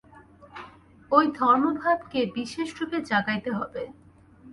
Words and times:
ঐ 1.11 1.19
ধর্মভাবকে 1.39 2.19
বিশেষরূপে 2.35 2.97
জাগাইতে 3.09 3.49
হইবে। 3.57 3.83